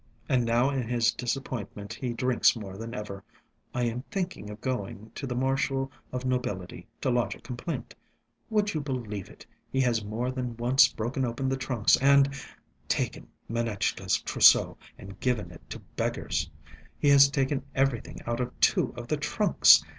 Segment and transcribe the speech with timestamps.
[0.27, 3.23] And now in his disappointment he drinks more than ever.
[3.71, 7.93] I am thinking of going to the Marshal of Nobility to lodge a complaint.
[8.49, 12.33] Would you believe it, he has more than once broken open the trunks and...
[12.87, 16.49] taken Manetchka's trousseau and given it to beggars.
[16.97, 19.83] He has taken everything out of two of the trunks!